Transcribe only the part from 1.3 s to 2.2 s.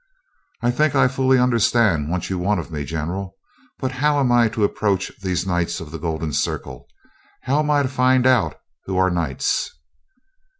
understand